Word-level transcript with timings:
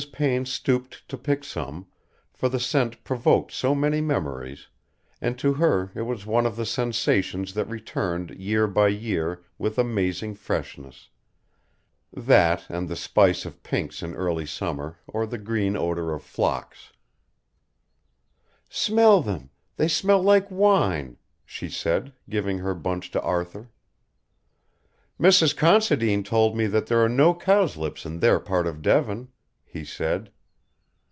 Payne 0.11 0.45
stooped 0.47 1.07
to 1.09 1.17
pick 1.17 1.43
some, 1.43 1.85
for 2.33 2.49
the 2.49 2.59
scent 2.59 3.03
provoked 3.03 3.51
so 3.51 3.75
many 3.75 4.01
memories, 4.01 4.67
and 5.21 5.37
to 5.37 5.53
her 5.53 5.91
it 5.93 6.01
was 6.01 6.25
one 6.25 6.47
of 6.47 6.55
the 6.55 6.65
sensations 6.65 7.53
that 7.53 7.69
returned 7.69 8.31
year 8.31 8.65
by 8.65 8.87
year 8.87 9.43
with 9.59 9.77
amazing 9.77 10.33
freshness 10.33 11.09
that 12.11 12.67
and 12.67 12.89
the 12.89 12.95
spice 12.95 13.45
of 13.45 13.61
pinks 13.61 14.01
in 14.01 14.15
early 14.15 14.47
summer 14.47 14.97
or 15.05 15.27
the 15.27 15.37
green 15.37 15.77
odour 15.77 16.13
of 16.15 16.23
phlox. 16.23 16.93
"Smell 18.69 19.21
them, 19.21 19.51
they 19.75 19.87
smell 19.87 20.23
like 20.23 20.49
wine," 20.49 21.17
she 21.45 21.69
said, 21.69 22.11
giving 22.27 22.57
her 22.57 22.73
bunch 22.73 23.11
to 23.11 23.21
Arthur. 23.21 23.69
"Mrs. 25.19 25.55
Considine 25.55 26.23
told 26.23 26.57
me 26.57 26.65
that 26.65 26.87
there 26.87 27.05
are 27.05 27.09
no 27.09 27.35
cowslips 27.35 28.03
in 28.03 28.19
their 28.19 28.39
part 28.39 28.65
of 28.65 28.81
Devon," 28.81 29.27
he 29.73 29.85
said. 29.85 30.29